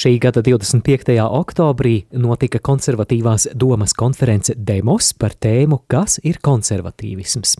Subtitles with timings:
[0.00, 1.10] Šī gada 25.
[1.20, 7.58] oktobrī notika konservatīvās domas konference Demos par tēmu Kas ir konservatīvisms?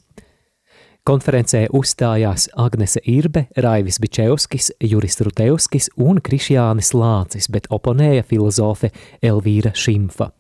[1.05, 8.89] Konferencē uzstājās Agnese Irbe, Raivis Bičevskis, Juris Rutevskis un Krišjānis Lācis, bet oponēja filozofe
[9.21, 10.31] Elvīra Šimfa.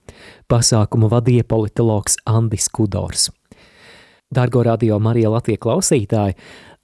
[0.48, 3.28] Pasākumu vadīja politologs Andis Kudors.
[4.30, 6.36] Dargo radio Marija Latvija klausītāji,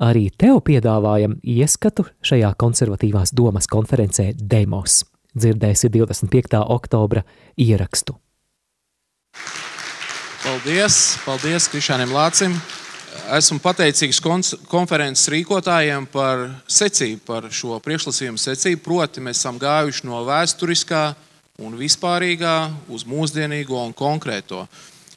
[0.02, 5.04] arī tev piedāvājam ieskatu šajā konservatīvās domas konferencē Demos.
[5.36, 6.56] Dzirdēsi 25.
[6.74, 7.22] oktobra
[7.54, 8.16] ierakstu.
[10.42, 12.56] Paldies, paldies Krišānam Lācim.
[13.36, 14.18] Esmu pateicīgs
[14.66, 18.82] konferences rīkotājiem par secību, par šo priekšlasījumu secību.
[18.82, 21.04] Proti, mēs esam gājuši no vēsturiskā
[21.62, 22.56] un vispārīgā
[22.90, 24.66] uz mūsdienīgo un konkrēto.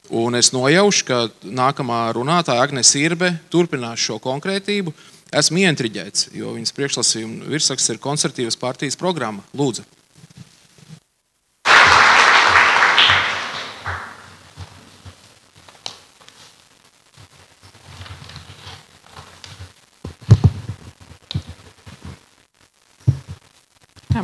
[0.10, 4.90] Un es nojaušu, ka nākamā runātāja Agnēs Irbe turpinās šo konkrētību.
[5.30, 9.46] Esmu ieintriģēts, jo viņas priekšlasījuma virsraksts ir koncertīvas partijas programma.
[9.54, 9.86] Lūdzu!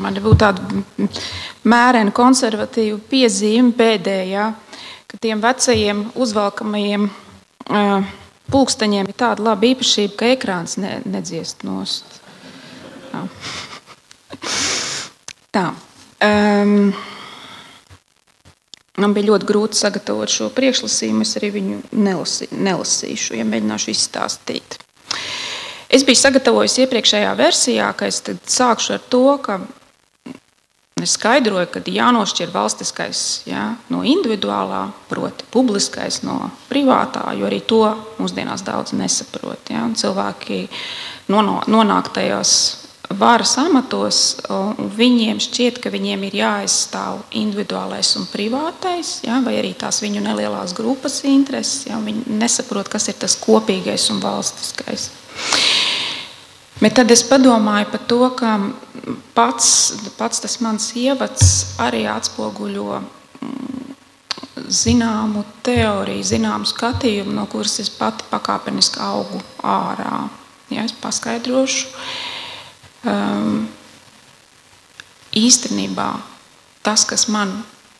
[0.05, 1.09] Man būtu tāda
[1.65, 4.51] mērena konservatīva piezīme pēdējā
[5.15, 8.13] ka tiem vecajiem uzvelkamajiem uh,
[8.51, 12.19] pulksteņiem ir tāda laba īpašība, ka ekrāns ne, nedziest nost.
[13.13, 13.23] Tā.
[15.55, 15.69] Tā.
[16.19, 16.91] Um,
[18.95, 21.25] Man bija ļoti grūti sagatavot šo priekšlasījumu.
[21.25, 24.77] Es arī viņu nelasī, nelasīšu, ja mēģināšu izstāstīt.
[25.91, 29.59] Es biju sagatavojis iepriekšējā versijā, ka es sākšu ar to, ka
[31.05, 37.83] Es skaidroju, ka jānošķir valstiskais ja, no individuālā, proti, publiskais no privātā, jo arī to
[38.17, 39.69] mūsdienās daudz nesaprot.
[39.69, 39.83] Ja.
[39.93, 40.63] Cilvēki
[41.29, 42.55] nonāk tajos
[43.13, 49.75] varas amatos, un viņiem šķiet, ka viņiem ir jāaizstāv individuālais un privātais, ja, vai arī
[49.77, 51.85] tās viņu nelielās grupas intereses.
[51.91, 55.11] Ja, viņi nesaprot, kas ir tas kopīgais un valstiskais.
[56.81, 58.55] Bet tad es padomāju par to, ka
[59.37, 59.69] pats,
[60.17, 63.95] pats tas mans ievads arī atspoguļo mm,
[64.67, 70.25] zināmu teoriju, zināmu skatījumu, no kuras es pati pakāpeniski augu ārā.
[70.73, 71.91] Ja, es paskaidrošu.
[73.05, 73.67] Um,
[75.37, 76.09] īstenībā
[76.83, 77.59] tas, kas man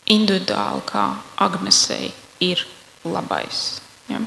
[0.10, 1.06] individuāli kā
[1.42, 2.10] Agnesei
[2.44, 2.64] ir
[3.06, 3.80] labais.
[4.10, 4.22] Ja.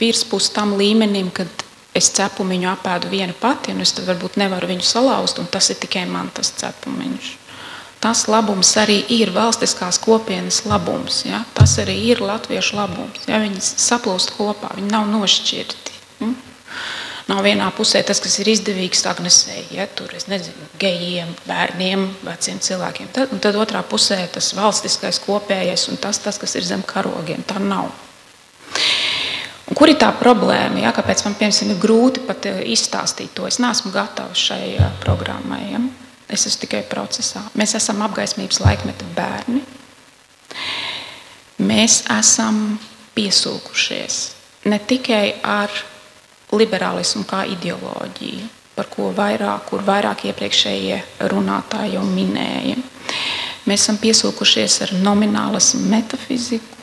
[0.00, 1.63] Virspus tam līmenim, kad
[1.94, 6.04] es cepumiņu apēdu viena pati, un es varbūt nevaru viņu salauzt, un tas ir tikai
[6.10, 7.32] man tas cepumiņš.
[8.04, 11.22] Tas labums arī ir valstiskās kopienas labums.
[11.24, 11.40] Ja?
[11.56, 13.22] Tas arī ir latviešu labums.
[13.30, 13.38] Ja?
[13.40, 15.94] Viņi saplūst kopā, viņi nav nošķirti.
[16.20, 16.28] Ja?
[17.30, 19.86] Nav vienā pusē tas, kas ir izdevīgs Agnesei, ja?
[19.88, 23.08] tur ir gejiem, bērniem, veciem cilvēkiem.
[23.16, 27.40] Tad, tad otrā pusē tas valstiskais kopējais un tas, tas kas ir zem karogiem.
[27.48, 27.88] Tā nav.
[29.64, 30.82] Un kur ir tā problēma?
[30.82, 30.92] Ja?
[30.96, 33.46] Kāpēc man piemēram, ir grūti pat eh, izstāstīt to?
[33.48, 35.62] Es neesmu gatavs šai eh, programmai.
[35.72, 35.80] Ja?
[36.28, 37.44] Es esmu tikai procesā.
[37.56, 39.62] Mēs esam apgaismības laikmeta bērni.
[41.64, 42.78] Mēs esam
[43.14, 44.22] piesūkušies
[44.64, 45.72] ne tikai ar
[46.54, 51.00] liberālismu kā ideoloģiju, par ko vairāk, kur vairāk iepriekšējie
[51.30, 52.78] runātāji jau minēja.
[53.68, 56.82] Mēs esam piesūkušies ar nominālismu metafiziku,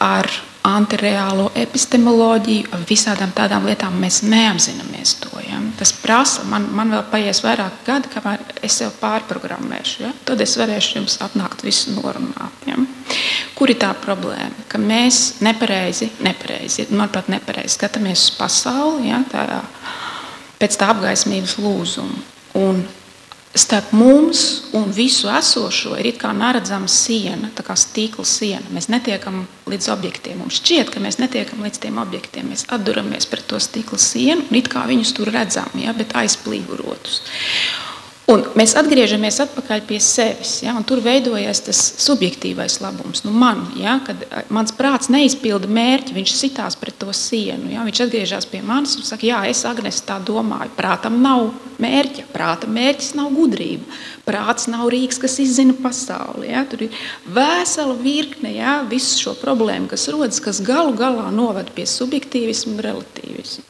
[0.00, 0.28] ar
[0.64, 5.32] antireālo epistemoloģiju, visādām tādām lietām mēs neapzināmies to.
[5.44, 5.60] Ja?
[5.78, 9.98] Tas prasa, man, man vēl paies vairāk gadi, kamēr es sev pārprogrammēšu.
[10.06, 10.12] Ja?
[10.24, 12.64] Tad es varēšu jums atnākt visu norunāt.
[12.68, 12.78] Ja?
[13.58, 14.64] Kur ir tā problēma?
[14.70, 19.20] Ka mēs nepareizi, nepareizi, manuprāt, nepareizi skatāmies uz pasauli ja?
[19.30, 19.60] tā,
[20.62, 22.24] pēc tā apgaismības lūzuma.
[22.56, 22.80] Un
[23.54, 28.66] starp mums un visu esošo ir kā neredzama siena, tā kā stīkla siena.
[28.74, 30.40] Mēs netiekam līdz objektiem.
[30.42, 32.50] Mums šķiet, ka mēs netiekam līdz tiem objektiem.
[32.50, 37.22] Mēs atduramies pret to stīkla sienu un it kā viņus tur redzam, ja, bet aizplīvurotus.
[38.24, 40.54] Un mēs atgriežamies atpakaļ pie sevis.
[40.64, 43.20] Ja, tur veidojas tas subjektīvais labums.
[43.26, 47.68] Nu man, ja, kad mans prāts neizpilda mērķi, viņš sitās pret to sienu.
[47.74, 50.72] Ja, viņš atgriežas pie manis un saka, jā, es Agnes, tā domāju.
[50.78, 51.50] Prātam nav
[51.84, 54.00] mērķa, prāta mērķis nav gudrība.
[54.24, 56.48] Prāts nav rīks, kas izzina pasauli.
[56.54, 61.68] Ja, tur ir vesela virkne ja, visu šo problēmu, kas rodas, kas galu galā novada
[61.76, 63.68] pie subjektīvismu un relativismu.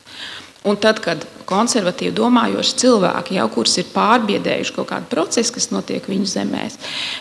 [0.65, 6.07] Un tad, kad konservatīvi domājoši cilvēki, jau kurus ir pārbiedējuši kaut kādu procesu, kas notiek
[6.09, 6.79] viņu zemēs,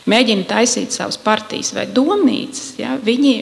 [0.08, 3.34] mēģina taisīt savas partijas vai domnīcas, ja, viņi,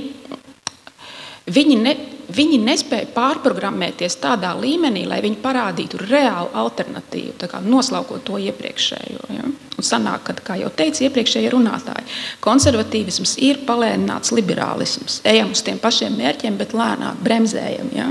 [1.53, 1.93] viņi, ne,
[2.33, 7.35] viņi nespēja pārprogrammēties tādā līmenī, lai viņi parādītu reālu alternatīvu,
[7.67, 9.27] noslaukot to iepriekšējo.
[9.35, 9.45] Ja?
[9.51, 12.07] Un sanāk, ka, kā jau teica iepriekšējie runātāji,
[12.41, 15.21] konservatīvisms ir palēnināts liberālisms.
[15.29, 17.93] Ejam uz tiem pašiem mērķiem, bet lēnāk bremzējam.
[17.93, 18.09] Ja?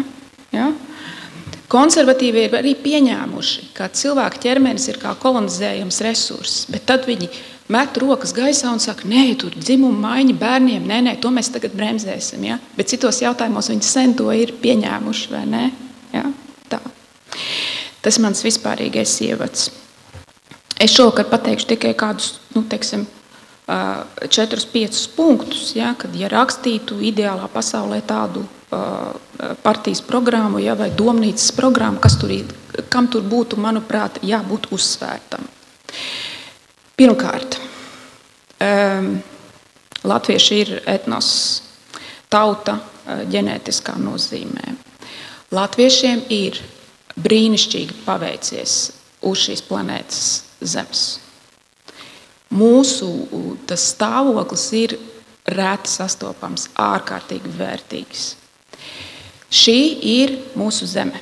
[0.54, 0.70] Ja?
[1.70, 7.28] Konservatīvi ir arī pieņēmuši, ka cilvēka ķermenis ir kā kolonizējams resurss, bet tad viņi
[7.70, 11.76] met rokas gaisā un saka, nē, tur dzimuma maiņa bērniem, nē, nē, to mēs tagad
[11.78, 12.42] bremzēsim.
[12.48, 12.58] Ja?
[12.74, 15.62] Bet citos jautājumos viņi sen to ir pieņēmuši, vai ne?
[16.10, 16.24] Ja?
[16.72, 16.82] Tā.
[18.02, 19.70] Tas ir mans vispārīgais ievads.
[20.80, 23.06] Es šovakar pateikšu tikai kādus, nu, teiksim,
[24.26, 28.42] četrus, piecus punktus, ja, kad ja rakstītu ideālā pasaulē tādu
[29.62, 32.50] partijas programmu ja, vai domnīcas programmu, kas tur ir,
[32.92, 35.46] kam tur būtu, manuprāt, jābūt uzsvērtam.
[37.00, 37.56] Pirmkārt,
[40.04, 41.30] latvieši ir etnos,
[42.30, 42.78] tauta
[43.30, 44.76] ģenētiskā nozīmē.
[45.50, 46.60] Latviešiem ir
[47.18, 48.76] brīnišķīgi paveicies
[49.26, 50.28] uz šīs planētas
[50.60, 51.04] Zemes.
[52.54, 53.08] Mūsu
[53.78, 54.94] stāvoklis ir
[55.50, 58.26] reti sastopams, ārkārtīgi vērtīgs.
[59.50, 61.18] Šī ir mūsu zeme.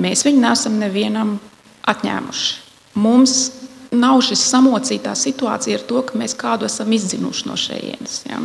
[0.00, 1.36] Mēs viņu nesam nevienam
[1.88, 2.54] atņēmuši.
[3.02, 3.34] Mums
[3.92, 8.22] nav šis samocītā situācija ar to, ka mēs kādu esam izdzinuši no šejienes.
[8.30, 8.40] Ja?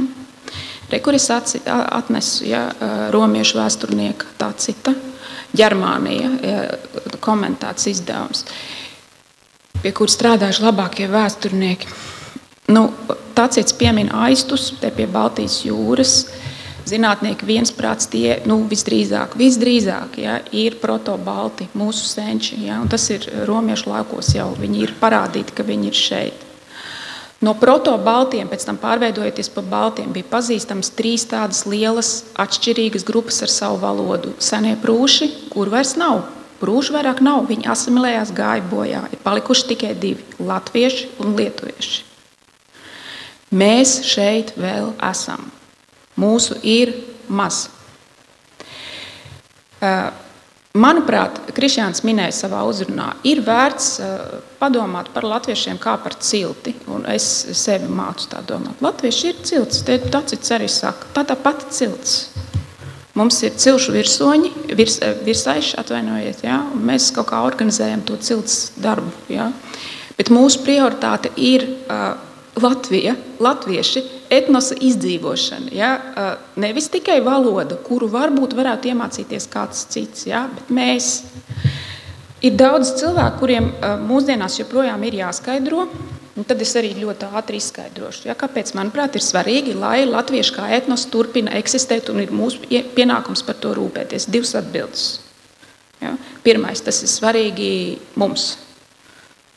[0.91, 2.67] Re, kur es atnesu ja,
[3.15, 4.95] romiešu vēsturnieka tā cita,
[5.57, 6.57] Ģermānija ja,
[7.23, 8.43] komentēts izdevums,
[9.79, 11.95] pie kur strādājuši labākie vēsturnieki.
[12.75, 12.89] Nu,
[13.37, 16.13] Tāds piemina aiztus te pie Baltijas jūras,
[16.87, 22.61] zinātnieki viensprāts tie nu, visdrīzāk, visdrīzāk ja, ir protobalti, mūsu senči.
[22.65, 26.47] Ja, tas ir romiešu laikos jau viņi ir parādīti, ka viņi ir šeit.
[27.37, 33.53] No protobaltiem, pēc tam pārveidojoties par baltiem, bija pazīstamas trīs tādas lielas, atšķirīgas grupas ar
[33.53, 34.33] savu valodu.
[34.41, 36.23] Senie prūši, kur vairs nav.
[36.57, 39.03] Prūši vairāk nav, viņi asimilējās, gāja bojā.
[39.13, 42.01] Ir palikuši tikai divi- latvieši un lietuvieši.
[43.53, 45.51] Mēs šeit vēl esam.
[46.17, 46.93] Mūsu ir
[47.29, 47.67] maz.
[50.77, 53.87] Manuprāt, Krišjāns minēja savā uzrunā, ir vērts
[54.59, 56.75] padomāt par latviešiem kā par cilti.
[57.13, 57.25] Es
[57.57, 58.81] sevi mācu tā domāt.
[58.85, 61.09] Latvieši ir cilts, tas arī saka.
[61.15, 62.19] Tā tā pati cilts.
[63.17, 66.59] Mums ir cilšu virsoņi, virs, virsaiši, atvainojiet, ja?
[66.75, 69.09] un mēs kaut kā organizējam to cilts darbu.
[69.33, 69.49] Ja?
[70.19, 72.11] Bet mūsu prioritāte ir uh,
[72.57, 74.01] Latvija, latvieši,
[74.33, 75.71] etnosa izdzīvošana.
[75.75, 75.91] Ja?
[76.57, 80.47] Nevis tikai valoda, kuru varbūt varētu iemācīties kāds cits, ja?
[80.53, 81.11] bet mēs.
[82.45, 83.71] Ir daudz cilvēku, kuriem
[84.05, 85.87] mūsdienās joprojām ir jāskaidro,
[86.37, 88.27] un tad es arī ļoti ātri izskaidrošu.
[88.29, 88.37] Ja?
[88.37, 92.65] Kāpēc, manuprāt, ir svarīgi, lai latvieši kā etnos turpina eksistēt un ir mūsu
[92.97, 94.29] pienākums par to rūpēties?
[94.33, 95.07] Divas atbildes.
[96.01, 96.13] Ja?
[96.45, 97.71] Pirmais, tas ir svarīgi
[98.17, 98.51] mums,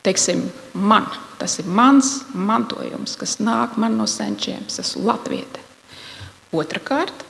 [0.04, 1.08] teiksim, man.
[1.40, 4.66] Tas ir mans mantojums, kas nāk man no senčiem.
[4.68, 5.62] Es esmu latviete.
[6.52, 7.24] Otrakārt,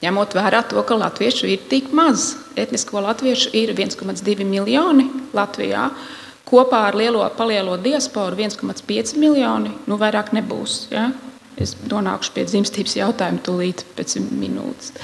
[0.00, 5.90] ņemot vērā to, ka latviešu ir tik maz, etnisko latviešu ir 1,2 miljoni Latvijā.
[6.48, 10.84] Kopā ar lielo palielo diasporu 1,5 miljoni, nu vairāk nebūs.
[10.92, 11.08] Ja?
[11.60, 14.94] Es nonākšu pie dzimstības jautājuma tūlīt pēc minūtes.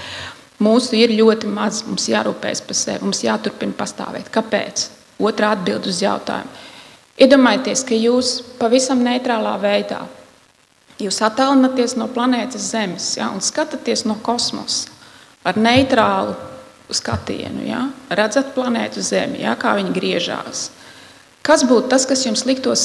[0.61, 4.29] Mūsu ir ļoti maz, mums jārūpējas par sevi, mums jāturpina pastāvēt.
[4.33, 4.89] Kāpēc?
[5.25, 6.70] Otra atbild uz jautājumu.
[7.21, 10.07] Iedomājieties, ka jūs pavisam neitrālā veidā
[11.05, 14.91] jūs attālināties no planētas Zemes ja, un skatāties no kosmosa
[15.45, 16.35] ar neitrālu
[16.93, 17.65] skatienu.
[17.69, 20.67] Ja, redzat planētu Zemi, ja, kā viņa griežās.
[21.47, 22.85] Kas būtu tas, kas jums liktos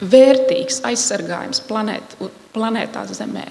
[0.00, 2.18] vērtīgs aizsargājums planēt,
[2.52, 3.46] planētā Zemē?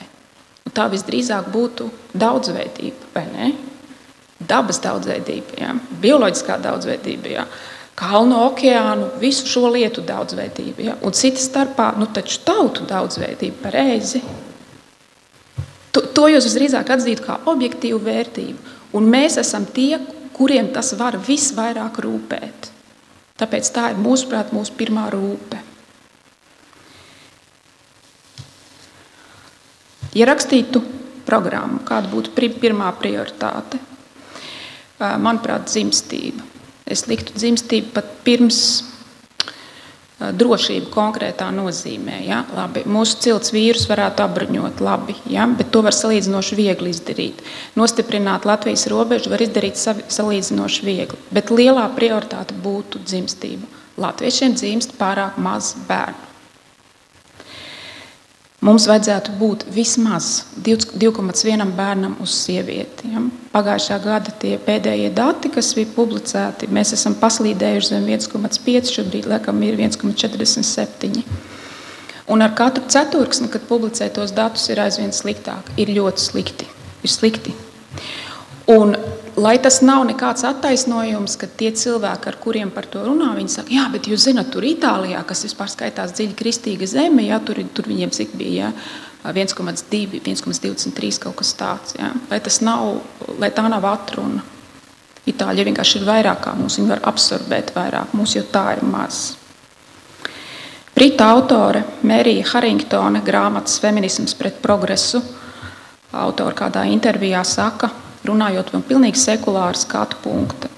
[0.67, 3.49] Un tā visdrīzāk būtu daudzveidība, vai ne?
[4.39, 5.73] Dabas daudzveidība, ja?
[6.03, 7.31] bioloģiskā daudzveidība.
[7.33, 7.47] Ja?
[7.99, 10.85] Kalnu, okeānu, visu šo lietu daudzveidību.
[10.87, 10.95] Ja?
[11.03, 14.21] Un cita starpā, nu taču tautu daudzveidību pareizi.
[15.91, 18.75] To, to jūs visdrīzāk atzītu kā objektīvu vērtību.
[18.95, 19.97] Un mēs esam tie,
[20.37, 22.69] kuriem tas var visvairāk rūpēt.
[23.39, 25.59] Tāpēc tā ir mūsuprāt mūsu pirmā rūpe.
[30.17, 30.81] Ja rakstītu
[31.27, 33.77] programmu, kāda būtu pirmā prioritāte,
[34.99, 36.58] manuprāt, dzimstība.
[36.89, 38.61] Es liktu dzimstību pat pirms
[40.19, 42.19] drošību konkrētā nozīmē.
[42.27, 42.41] Ja?
[42.55, 45.47] Labi, mūsu cilts vīrus varētu apbruņot, labi, ja?
[45.47, 47.43] bet to var salīdzinoši viegli izdarīt.
[47.79, 53.69] Nostiprināt Latvijas robežu var izdarīt salīdzinoši viegli, bet lielā prioritāte būtu dzimstība.
[53.99, 56.28] Latviešiem dzimst pārāk maz bērnu.
[58.59, 63.07] Mums vajadzētu būt vismaz 2,1 bērnam uz sievieti.
[63.13, 63.21] Ja?
[63.53, 69.63] Pagājušā gada tie pēdējie dati, kas bija publicēti, mēs esam paslīdējuši zem 1,5, šobrīd laikam
[69.63, 71.23] ir 1,47.
[72.29, 75.71] Un ar katru ceturksni, kad publicē tos datus, ir aizvien sliktāk.
[75.79, 76.67] Ir ļoti slikti.
[76.99, 77.55] Ir slikti.
[78.75, 78.91] Un
[79.41, 83.73] lai tas nav nekāds attaisnojums, ka tie cilvēki, ar kuriem par to runā, viņi saka,
[83.73, 87.89] jā, bet jūs zināt, tur Itālijā, kas vispār skaitās dziļi kristīga zeme, jā, tur, tur
[87.89, 88.69] viņiem cik bija.
[88.69, 88.73] Jā,
[89.23, 91.95] 1,2, 1,23 kaut kas tāds.
[91.99, 92.13] Ja?
[92.29, 93.01] Lai, nav,
[93.39, 94.45] lai tā nav atruna.
[95.27, 99.35] Itāļi vienkārši ir vairāk kā mums, viņi var absorbēt vairāk, mums jau tā ir maz.
[100.95, 105.21] Brita autore Mērija Haringtone grāmatas Feminisms pret progresu.
[106.11, 107.91] Autore kādā intervijā saka,
[108.29, 110.69] runājot no pilnīgi sekulāra skatu punkta,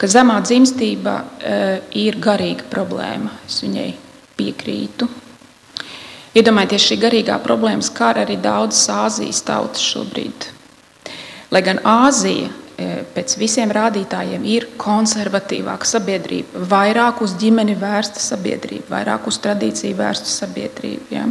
[0.00, 1.60] ka zemā dzimstība e,
[2.06, 3.32] ir garīga problēma.
[3.48, 3.88] Es viņai
[4.36, 5.08] piekrītu.
[6.36, 10.50] Iedomājieties, šī garīgā problēma skar arī daudzas Āzijas tautas šobrīd.
[11.54, 18.90] Lai gan Āzija e, pēc visiem rādītājiem ir konservatīvāka sabiedrība, vairāk uz ģimeni vērsta sabiedrība,
[18.98, 21.08] vairāk uz tradīciju vērsta sabiedrība.
[21.14, 21.24] Ja?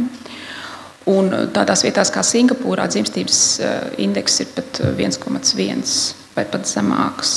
[1.06, 5.92] Un tādās vietās kā Singapūrā dzimstības eh, indeks ir pat 1,1 eh,
[6.34, 7.34] vai pat zemāks.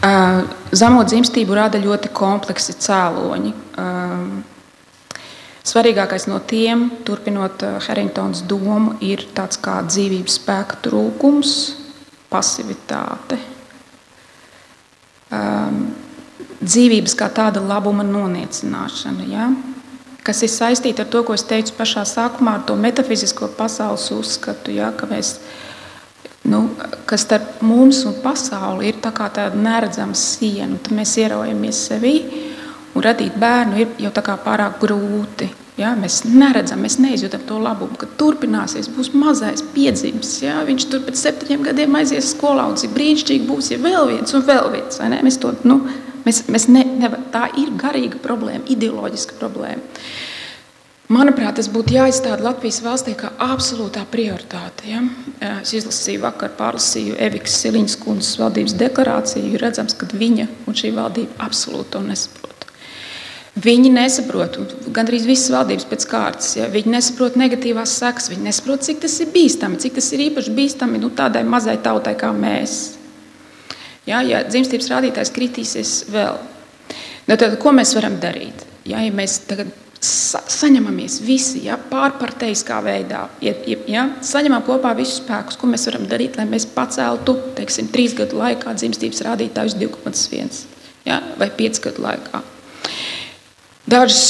[0.00, 0.40] Eh,
[0.72, 3.52] zemo dzimstību rada ļoti kompleksi cēloņi.
[5.66, 11.56] Svarīgākais no tiem, turpinot Harringtons domu, ir tāds kā dzīvības spēka trūkums,
[12.30, 13.36] pasivitāte,
[16.62, 19.26] dzīvības kā tāda labuma noniecināšana.
[19.26, 19.50] Ja?
[20.26, 24.74] Kas ir saistīta ar to, ko es teicu pašā sākumā, ar to metafizisko pasaules uzskatu,
[24.74, 25.36] ja, ka, mēs,
[26.50, 26.64] nu,
[27.06, 32.16] ka starp mums un pasauli ir tā tāda neredzama siena, tad mēs ieraujamies sevī.
[32.96, 35.50] Un radīt bērnu ir jau pārāk grūti.
[35.76, 35.90] Ja?
[36.00, 40.38] Mēs neredzam, mēs neizjūtam to labumu, ka turpināsies, būs mazais piedzimis.
[40.40, 40.62] Ja?
[40.64, 44.46] Viņš tur pēc septiņiem gadiem aizies skolā, un cik brīnišķīgi būs, ja vēl viens un
[44.48, 45.02] vēl viens.
[45.28, 45.82] Mēs to, nu,
[46.26, 49.84] Mēs, mēs ne, nevar, tā ir garīga problēma, ideoloģiska problēma.
[51.06, 54.88] Manuprāt, tas būtu jāizstāda Latvijas valstī kā absolūtā prioritāte.
[54.90, 55.04] Ja?
[55.60, 59.52] Es izlasīju vakar, pārlasīju Evikas Siliņas kundzes valdības deklarāciju.
[59.54, 62.66] Ir redzams, ka viņa un šī valdība absolūti to nesaprot.
[63.62, 64.58] Viņi nesaprot,
[64.92, 66.66] gandrīz visas valdības pēc kārtas, ja?
[66.74, 71.00] viņi nesaprot negatīvās sekas, viņi nesaprot, cik tas ir bīstami, cik tas ir īpaši bīstami
[71.00, 72.95] nu, tādai mazai tautai kā mēs.
[74.06, 76.38] Ja, ja dzimstības rādītājs kritīsies vēl,
[77.26, 78.62] nu, tad ko mēs varam darīt?
[78.86, 79.72] Ja, ja mēs tagad
[80.06, 83.54] sa saņemamies visi ja, pārparteiskā veidā, ja,
[83.90, 88.38] ja, saņemam kopā visus spēkus, ko mēs varam darīt, lai mēs paceltu teiksim, trīs gadu
[88.38, 90.62] laikā dzimstības rādītājus 2,1
[91.08, 92.44] ja, vai 5 gadu laikā.
[93.86, 94.22] Dažas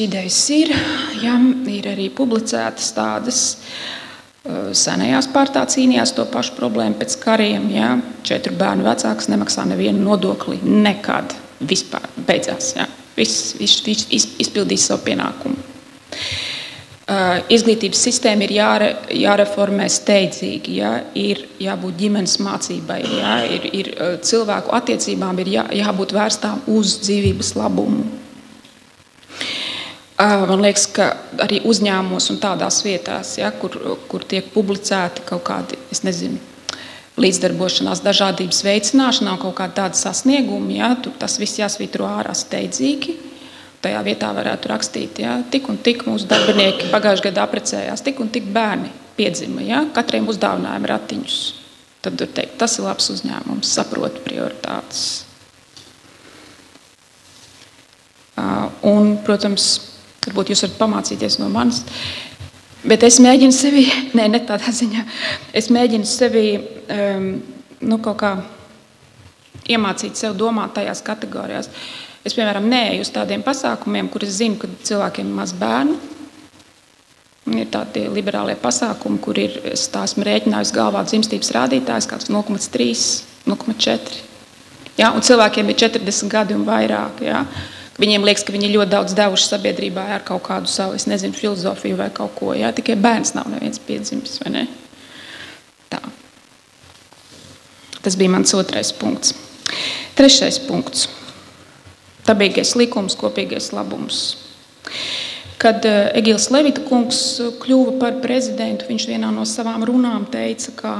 [0.00, 0.74] idejas ir,
[1.22, 3.42] ja, ir arī publicētas tādas.
[3.56, 4.01] Uh,
[4.42, 7.68] Eh, senajās pārtā cīnījās to pašu problēmu pēc kariem.
[7.70, 7.92] Ja?
[8.26, 11.36] Četru bērnu vecāks nemaksā nevienu nodokli nekad.
[11.62, 12.72] Vispār beidzās.
[12.74, 12.88] Ja?
[13.14, 15.68] Viss, viss, viss izpildīs savu pienākumu.
[17.12, 20.92] Uh, izglītības sistēma ir jāre, jāreformē steidzīgi, ja?
[21.18, 23.36] ir jābūt ģimenes mācībai, ja?
[23.46, 28.21] ir, ir eh, cilvēku attiecībām ir jā, jābūt vērstām uz dzīvības labumu.
[30.22, 31.08] Man liekas, ka
[31.42, 33.74] arī uzņēmumos un tādās vietās, ja, kur,
[34.10, 36.38] kur tiek publicēti kaut kādi, es nezinu,
[37.20, 43.18] līdzdarbošanās, dažādības veicināšanā, kaut kāda tāda sasnieguma, ja, tas viss jāsvītro ārā steidzīgi.
[43.82, 48.30] Tajā vietā varētu rakstīt, ja tik un tik mūsu darbinieki pagājušajā gadā apprecējās, tik un
[48.30, 51.40] tik bērni piedzima, ja, katriem uzdāvinājām ratiņus.
[52.02, 55.02] Tad tur teikt, tas ir labs uzņēmums, saprot prioritātes.
[58.86, 59.91] Un, protams,
[60.26, 61.82] Varbūt jūs varat pamācīties no manis.
[62.86, 63.86] Bet es mēģinu sevi,
[64.18, 65.04] nē, ne tādā ziņā,
[65.58, 67.28] es mēģinu sevi um,
[67.82, 68.32] nu, kaut kā
[69.70, 71.70] iemācīt sev domāt tajās kategorijās.
[72.22, 75.98] Es, piemēram, neeju uz tādiem pasākumiem, kur es zinu, ka cilvēkiem ir maz bērnu.
[77.52, 82.92] Ir tādi liberālie pasākumi, kur ir esmu rēķinājis galvā dzimstības rādītājs, kāds 0,3,
[83.50, 84.20] 0,4.
[85.00, 85.10] Ja?
[85.10, 87.24] Un cilvēkiem ir 40 gadi un vairāk.
[87.26, 87.42] Ja?
[88.02, 92.00] Viņiem liekas, ka viņi ļoti daudz devuši sabiedrībā ar kaut kādu savu, es nezinu, filozofiju
[92.00, 92.50] vai kaut ko.
[92.58, 94.40] Jā, tikai bērns nav neviens piedzimis.
[94.50, 94.66] Ne?
[95.92, 96.00] Tā.
[98.02, 99.36] Tas bija mans otrais punkts.
[100.18, 101.06] Trešais punkts.
[102.26, 104.24] Dabīgais likums, kopīgais labums.
[105.62, 107.20] Kad eh, Egils Levita kungs
[107.62, 110.94] kļuva par prezidentu, viņš vienā no savām runām teica, ka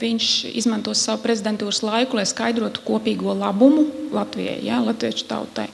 [0.00, 5.68] viņš izmantos savu prezidentūras laiku, lai skaidrotu kopīgo labumu Latvijai, ja, latviešu tautai.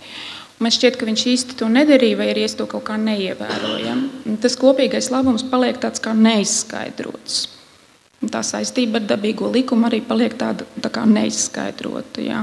[0.60, 3.96] Man šķiet, ka viņš īsti to nedarīja, vai arī es to kaut kā neievēroju.
[4.40, 7.42] Tas kopīgais labums paliek tāds kā neizskaidrots.
[8.32, 12.24] Tā saistība ar dabīgo likumu arī paliek tāda tā neizskaidrota.
[12.24, 12.40] Ja.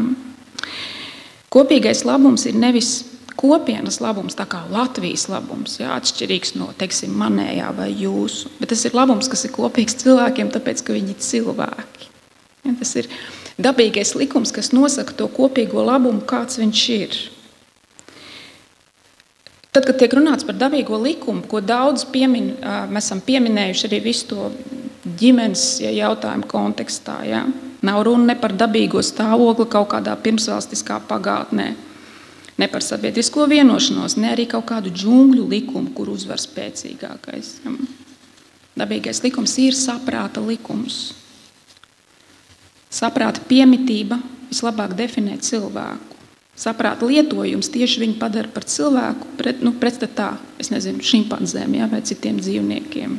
[1.54, 7.70] Kopīgais labums ir nevis kopienas labums, tā kā Latvijas labums, jā, atšķirīgs no teiksim, manējā
[7.78, 8.52] vai jūsu.
[8.60, 12.10] Bet tas ir labums, kas ir kopīgs cilvēkiem, tāpēc ka viņi ir cilvēki.
[12.64, 13.10] Ja, tas ir
[13.62, 17.18] dabīgais likums, kas nosaka to kopīgo labumu, kāds viņš ir.
[19.74, 22.54] Tad, kad tiek runāts par dabīgo likumu, ko daudz piemin,
[22.94, 24.52] mēs esam pieminējuši arī visu to
[25.20, 27.42] ģimenes jautājumu kontekstā, ja?
[27.84, 31.74] nav runa ne par dabīgo stāvokli kaut kādā pirmsvalstiskā pagātnē
[32.58, 37.56] ne par sabiedrisko vienošanos, ne arī kaut kādu džungļu likumu, kur uzvar spēcīgākais.
[38.78, 41.14] Dabīgais likums ir saprāta likums.
[42.94, 44.20] Saprāta piemitība
[44.50, 46.14] vislabāk definē cilvēku.
[46.54, 52.38] Saprāta lietojums tieši viņu padara par cilvēku, pret, nu, pretstatā nezinu, šimpanzēm ja, vai citiem
[52.38, 53.18] dzīvniekiem.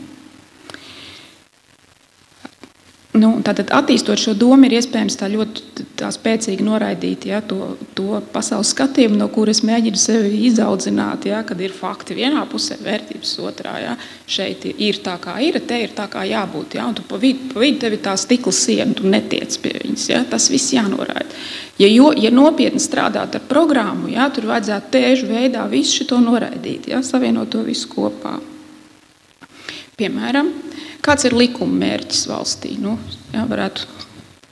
[3.14, 8.18] Nu, tātad, attīstot šo domu, ir iespējams tā ļoti tā spēcīgi noraidīt ja, to, to
[8.34, 11.28] pasaules skatījumu, no kuras mēģinu sevi izaudzināt.
[11.30, 13.76] Ja, kad ir fakti vienā pusē, vērtības otrā.
[13.84, 13.92] Ja.
[14.26, 16.74] Šeit ir tā, kā ir, te ir tā, kā jābūt.
[16.80, 20.08] Ja, tu pa vidu, pa vidu tev ir tā stikla siena, tu netiec pie viņas.
[20.10, 21.30] Ja, tas viss jānoraida.
[21.78, 26.90] Ja, jo, ja nopietni strādāt ar programmu, ja, tur vajadzētu tēžu veidā visu šo noraidīt,
[26.90, 28.40] ja, savienot to visu kopā.
[29.94, 30.50] Piemēram,
[31.04, 32.78] Kāds ir likuma mērķis valstī?
[32.80, 32.94] Nu,
[33.34, 33.84] jā, varētu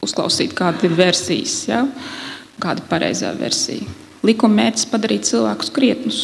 [0.05, 1.81] uzklausīt, kāda ir versijas, jā,
[2.61, 3.87] kāda ir pareizā versija.
[4.27, 6.19] Likuma mērķis padarīt cilvēkus krietnus.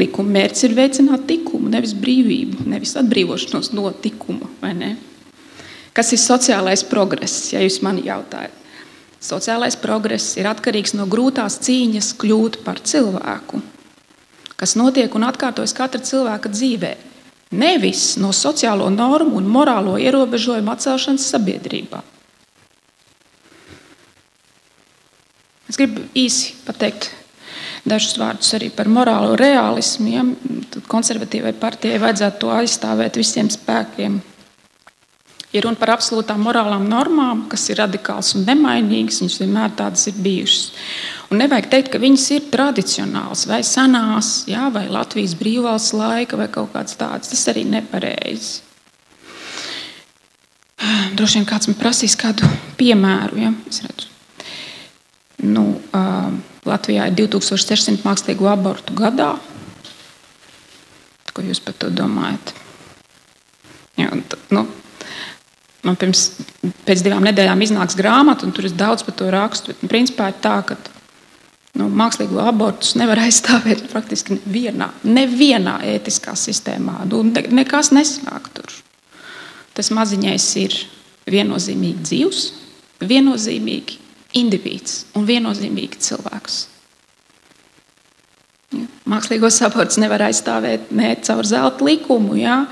[0.00, 4.48] Likuma mērķis ir veicināt likumu, nevis brīvību, nevis atbrīvošanos no likuma.
[5.96, 8.56] Kas ir sociālais progress, ja jūs man jautājat?
[9.20, 13.60] Sociālais progress ir atkarīgs no grūtās cīņas kļūt par cilvēku,
[14.56, 17.15] kas notiek un atkārtojas katra cilvēka dzīvēm
[17.54, 22.02] Nevis no sociālo normu un morālo ierobežojumu atcelšanas sabiedrībā.
[25.70, 27.10] Es gribu īsi pateikt
[27.86, 30.10] dažus vārdus arī par morālo realismu.
[30.10, 30.24] Ja?
[30.90, 34.18] Konservatīvai partijai vajadzētu to aizstāvēt visiem spēkiem.
[35.54, 39.22] Ir runa par absolūtām morālām normām, kas ir radikāls un nemainīgas.
[39.22, 40.66] Viņas vienmēr tādas ir bijušas.
[41.26, 46.46] Un nevajag teikt, ka viņas ir tradicionāls vai senās, jā, vai Latvijas brīvvalsts laika vai
[46.52, 47.32] kaut kāds tāds.
[47.32, 48.62] Tas arī nepareizi.
[51.16, 52.46] Droši vien kāds man prasīs kādu
[52.78, 53.40] piemēru.
[53.42, 53.50] Ja?
[55.42, 56.30] Nu, uh,
[56.68, 59.34] Latvijā ir 2600 mākslīgu abortu gadā.
[61.34, 62.54] Ko jūs par to domājat?
[63.96, 64.12] Ja,
[64.52, 64.66] nu,
[65.86, 66.24] Man pirms
[66.86, 69.70] pēc divām nedēļām iznāks grāmata, un tur es daudz par to rakstu.
[69.70, 70.74] Bet, principā ir tā, ka
[71.76, 77.02] nu, mākslīgo abortus nevar aizstāvēt praktiski nevienā, nevienā ētiskā sistēmā.
[77.06, 78.72] Ne, nekas nesnāk tur.
[79.76, 80.78] Tas maziņais ir
[81.28, 82.46] viennozīmīgi dzīvs,
[83.04, 84.00] viennozīmīgi
[84.40, 86.62] indivīds un viennozīmīgi cilvēks.
[89.06, 92.34] Mākslīgos abortus nevar aizstāvēt ne caur zelta likumu.
[92.40, 92.64] Ja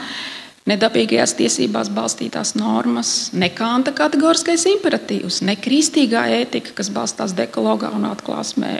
[0.69, 8.09] nedabīgajās tiesībās balstītās normas, ne kanta kategoriskais imperatīvs, ne kristīgā ētika, kas balstās dekologā un
[8.09, 8.73] atklāsmē,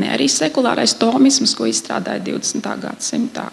[0.00, 2.72] ne arī sekulārais tomisms, ko izstrādāja 20.
[2.86, 3.50] gadsimtā.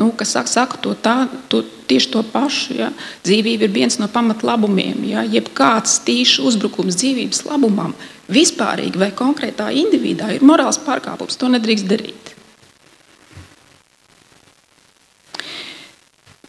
[0.00, 2.76] Nu, kas saka, saka to tā, to, tieši to pašu.
[2.78, 2.92] Ja?
[3.26, 5.02] Dzīvība ir viens no pamatlabumiem.
[5.10, 5.24] Ja?
[5.26, 7.96] Jebkāds tīšs uzbrukums dzīvības labumam,
[8.30, 11.36] vispārīgi vai konkrētā individā, ir morāls pārkāpums.
[11.42, 12.36] To nedrīkst darīt.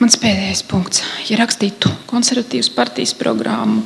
[0.02, 1.04] Mans pēdējais punkts.
[1.30, 3.84] Ja rakstītu konservatīvas partijas programmu,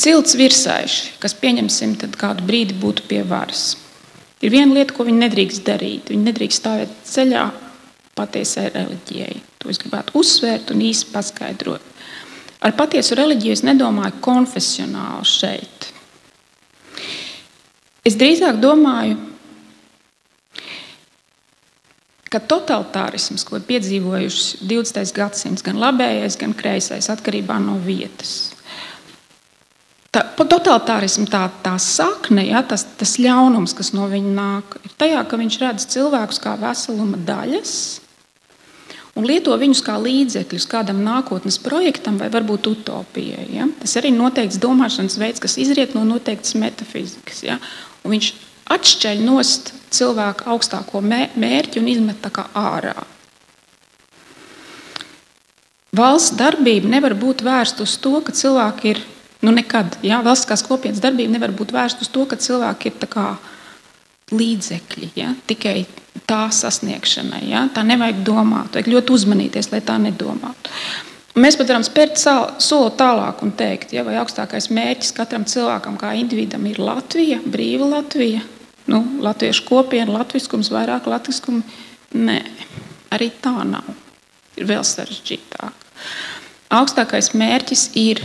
[0.00, 3.74] cilts virsaiši, kas pieņemsim, tad kādu brīdi būtu pie varas.
[4.40, 6.08] Ir viena lieta, ko viņi nedrīkst darīt.
[6.08, 7.44] Viņi nedrīkst stāvēt ceļā
[8.16, 9.36] patiesai reliģijai.
[9.60, 11.84] To es gribētu uzsvērt un īsi paskaidrot.
[12.64, 15.90] Ar patiesu reliģiju es nedomāju konfesionāli šeit.
[18.08, 19.20] Es drīzāk domāju
[22.34, 25.14] ka totalitārisms, ko ir piedzīvojuši 20.
[25.14, 28.52] gadsimts, gan labējais, gan kreisais, atkarībā no vietas.
[30.14, 35.24] Tā, totalitārisms tā, tā sakne, ja, tas, tas ļaunums, kas no viņa nāk, ir tajā,
[35.26, 37.74] ka viņš redz cilvēkus kā veseluma daļas
[39.14, 43.46] un lieto viņus kā līdzekļus kādam nākotnes projektam vai varbūt utopijai.
[43.54, 43.68] Ja.
[43.80, 47.44] Tas arī ir noteikts domāšanas veids, kas izriet no noteiktas metafizikas.
[47.46, 47.60] Ja.
[48.04, 48.30] Un viņš
[48.72, 52.96] atšķeļ nost cilvēku augstāko mērķi un izmet tā kā ārā.
[55.94, 59.02] valsts darbība nevar būt vērsta uz to, ka cilvēki ir
[59.44, 59.98] nu nekad.
[60.02, 63.34] Jā, valstiskās kopienas darbība nevar būt vērsta uz to, ka cilvēki ir kā,
[64.34, 65.34] līdzekļi ja?
[65.46, 65.84] tikai
[66.26, 67.44] tā sasniegšanai.
[67.50, 67.66] Ja?
[67.74, 70.72] Tā nevajag domāt, vajag ļoti uzmanīties, lai tā nedomātu.
[71.34, 72.20] Mēs pat varam spērt
[72.62, 77.88] soli tālāk un teikt, ja, vai augstākais mērķis katram cilvēkam, kā individam, ir Latvija, brīva
[77.90, 78.44] Latvija,
[78.90, 81.62] nu, latviešu kopiena, latviskums, vairāk latviskuma.
[82.14, 82.40] Nē,
[83.14, 83.86] arī tā nav.
[84.54, 85.84] Ir vēl sarežģītāk.
[86.74, 88.22] Augstākais mērķis ir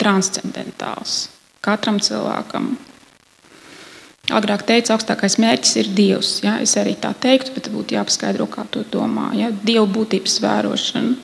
[0.00, 1.26] transcendentāls.
[1.64, 2.74] Katram cilvēkam.
[4.36, 6.32] Agrāk teica, augstākais mērķis ir Dievs.
[6.42, 6.56] Ja?
[6.62, 9.30] Es arī tā teiktu, bet būtu jāpaskaidro, kā to domā.
[9.38, 9.52] Ja?
[9.52, 11.14] Dieva būtības vērošana.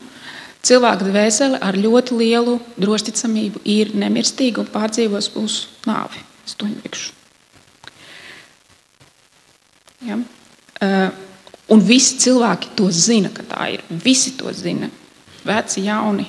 [0.62, 6.22] Cilvēka dvēsele ar ļoti lielu drošticamību ir nemirstīga un pārdzīvos mūsu nāvi.
[6.62, 7.21] Nelikšu.
[10.06, 10.18] Ja?
[10.82, 11.08] Uh,
[11.72, 13.84] un visi cilvēki to zina, ka tā ir.
[13.88, 14.90] Visi to zina.
[15.46, 16.28] Veci, jauni.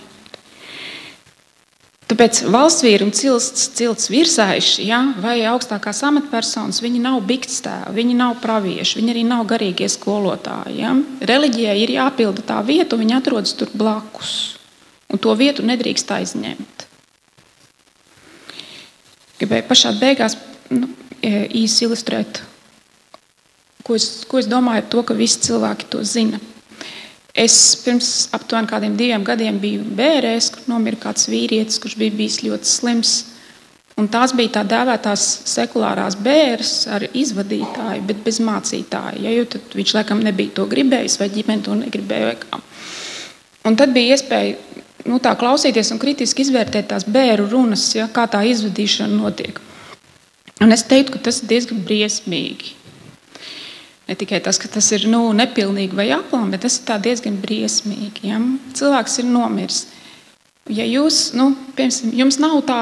[2.13, 8.17] Tāpēc valsts vīri un cilts, cilts virsaiši, ja, vai augstākās amatpersonas, viņi nav bikstēvi, viņi
[8.19, 10.81] nav pravieši, viņi arī nav garīgie skolotāji.
[10.83, 10.91] Ja.
[11.31, 14.59] Reliģijai ir jāpilda tā vieta, un viņi atrodas tur blakus.
[15.09, 16.85] Un to vietu nedrīkst aizņemt.
[19.39, 20.37] Gribēju pašā beigās
[20.69, 22.43] nu, e, īsi ilustrēt,
[23.83, 26.39] ko es, ko es domāju par to, ka visi cilvēki to zina.
[27.33, 32.43] Es pirms aptuveni kādiem diviem gadiem biju bērēs, kur nomira kāds vīrietis, kurš bija bijis
[32.45, 33.13] ļoti slims.
[33.97, 39.19] Un tās bija tā dēvētās sekulārās bērns ar izvadītāju, bet bez mācītāja.
[39.21, 42.61] Ja, jo viņš laikam nebija to gribējis, vai ģimene to negribēja.
[43.69, 44.57] Un tad bija iespēja
[45.09, 49.61] nu, tā klausīties un kritiski izvērtēt tās bērnu runas, ja, kā tā izvadīšana notiek.
[50.61, 52.73] Un es teiktu, ka tas ir diezgan briesmīgi.
[54.07, 58.27] Ne tikai tas, ka tas ir nu, nepilnīgi vai aplām, bet tas ir diezgan briesmīgi.
[58.27, 58.41] Ja?
[58.75, 59.85] Cilvēks ir nomiris.
[60.71, 62.81] Ja jūs, nu, piemēram, jums nav tā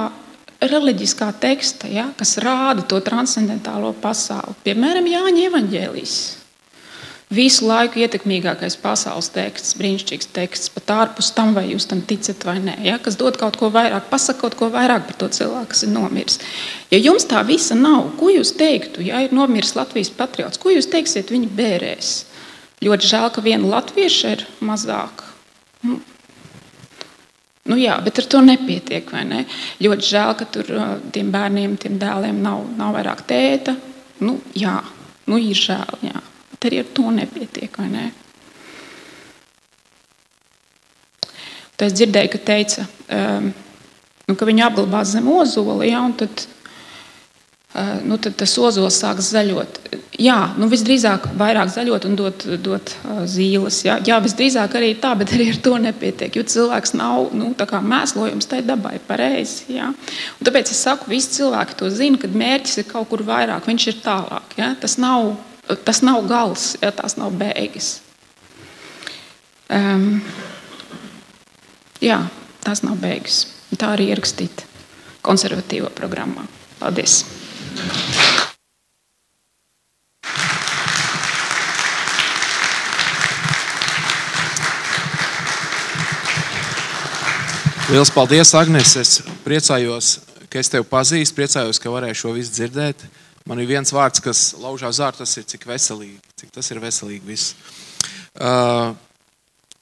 [0.61, 6.19] reliģiskā teksta, ja, kas rāda to transcendentālo pasauli, piemēram, Jāņa Evangelijas
[7.31, 12.57] visu laiku ietekmīgākais pasaules teksts, brīnišķīgs teksts, pat ārpus tam, vai jūs tam ticat vai
[12.63, 15.85] nē, ja, kas dod kaut ko vairāk, pasaka kaut ko vairāk par to cilvēku, kas
[15.87, 16.39] ir nomiris.
[16.91, 20.91] Ja jums tā visa nav, ko jūs teiktu, ja ir nomiris Latvijas patriots, ko jūs
[20.91, 22.13] teiksiet viņa bērēs?
[22.81, 25.21] Ļoti žēl, ka viena latvieša ir mazāk.
[25.85, 25.99] Nu,
[27.69, 29.13] nu jā, bet ar to nepietiek.
[29.29, 29.43] Ne?
[29.85, 30.73] Ļoti žēl, ka tur
[31.13, 33.77] tiem bērniem, tiem dēliem nav, nav vairāk tēta.
[34.25, 34.79] Nu, jā,
[35.29, 36.01] nu ir žēl.
[36.09, 36.25] Jā
[36.61, 37.77] bet arī ar to nepietiek.
[37.89, 38.11] Ne?
[41.73, 43.51] Tad es dzirdēju, ka teica, um,
[44.27, 46.43] nu, ka viņi apglabās zem ozola, ja, un tad,
[47.73, 49.81] uh, nu, tad tas ozols sāks zaļot.
[50.21, 53.81] Jā, nu, visdrīzāk vairāk zaļot un dot, dot uh, zīles.
[53.87, 53.97] Jā.
[54.05, 56.37] jā, visdrīzāk arī tā, bet arī ar to nepietiek.
[56.37, 59.79] Jo cilvēks nav nu, mēslojums tai dabai pareizi.
[60.45, 64.03] Tāpēc es saku, visi cilvēki to zina, kad mērķis ir kaut kur vairāk, viņš ir
[64.05, 64.59] tālāk.
[64.61, 64.75] Jā.
[64.83, 65.33] Tas nav
[65.85, 67.99] tas nav gals, ja tās nav beigas.
[69.71, 70.21] Um,
[72.03, 72.19] jā,
[72.65, 73.45] tās nav beigas.
[73.79, 74.67] Tā arī ierakstīta
[75.25, 76.43] konservatīvā programmā.
[76.81, 77.21] Paldies!
[87.91, 88.93] Lielas paldies, Agnēs.
[88.95, 90.13] Es priecājos,
[90.47, 93.03] ka es tevi pazīstu, priecājos, ka varēju šo visu dzirdēt.
[93.51, 97.25] Man ir viens vārds, kas laužās ārā, tas ir cik veselīgi, cik tas ir veselīgi.
[97.27, 97.49] Viss.
[98.39, 98.93] Uh,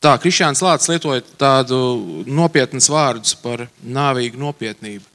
[0.01, 1.77] tā, Krišāns Lācis lietoja tādu
[2.25, 5.05] nopietnu vārdus par nāvīgu nopietnību.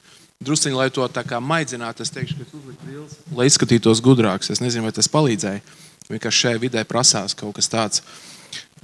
[0.46, 4.54] Drusciņi, lai to tā kā maidzinātu, es teikšu, ka uzlikt brīlis, lai izskatītos gudrāks.
[4.54, 5.66] Es nezinu, vai tas palīdzēja.
[6.14, 8.06] Vienkārši šajā vidē prasās kaut kas tāds.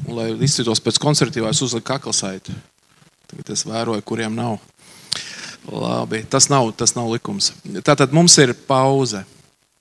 [0.03, 2.59] Un, lai izskatītos pēc konservatīvā, es uzliku kaklsaitu.
[3.31, 4.59] Tagad es vēroju, kuriem nav.
[5.71, 7.53] Labi, tas nav, tas nav likums.
[7.87, 9.23] Tātad mums ir pauze.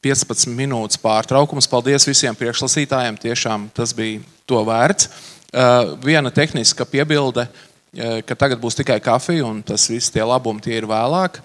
[0.06, 1.68] 15 minūtes pārtraukums.
[1.68, 3.18] Paldies visiem priekšlasītājiem.
[3.20, 5.10] Tiešām tas bija to vērts.
[5.50, 10.62] Uh, viena tehniska piebilde, uh, ka tagad būs tikai kafija, un tas viss tie labumi
[10.62, 11.42] tie ir vēlāk.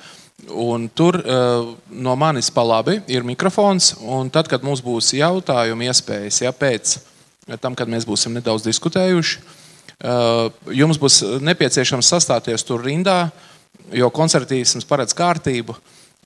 [0.60, 3.94] Un tur uh, no manis pa labi ir mikrofons,
[4.34, 6.98] tad, kad mums būs jautājumi, iespējas, ja pēc
[7.62, 9.40] tam, kad mēs būsim nedaudz diskutējuši,
[10.72, 13.28] jums būs nepieciešams sastāties tur rindā,
[13.92, 15.76] jo koncertīsms paredz kārtību.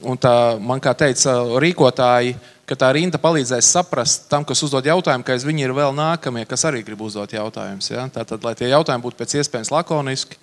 [0.07, 0.33] Un tā,
[0.63, 2.37] man kā teica rīkotāji,
[2.69, 6.45] ka tā rinda palīdzēs saprast tam, kas uzdod jautājumu, ka aiz viņi ir vēl nākamie,
[6.47, 7.91] kas arī grib uzdot jautājumus.
[7.91, 8.07] Ja?
[8.13, 10.39] Tātad, lai tie jautājumi būtu pēc iespējas lakoniski.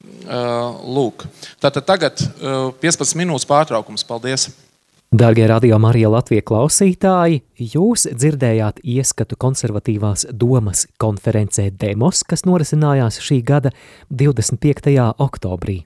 [0.00, 1.26] Lūk,
[1.60, 4.04] tātad tagad uh, 15 minūtes pārtraukums.
[4.08, 4.46] Paldies!
[5.10, 7.40] Darbie radio Marija Latvijas klausītāji,
[7.74, 13.74] jūs dzirdējāt ieskatu konservatīvās domas konferencē Demos, kas norisinājās šī gada
[14.08, 14.94] 25.
[15.18, 15.80] oktobrī.